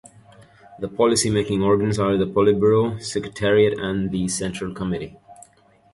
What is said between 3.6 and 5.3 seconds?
and the Central Committee.